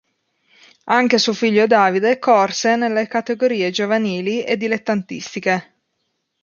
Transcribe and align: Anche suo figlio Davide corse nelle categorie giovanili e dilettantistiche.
Anche 0.85 1.19
suo 1.19 1.31
figlio 1.31 1.67
Davide 1.67 2.17
corse 2.17 2.75
nelle 2.75 3.05
categorie 3.05 3.69
giovanili 3.69 4.43
e 4.43 4.57
dilettantistiche. 4.57 5.73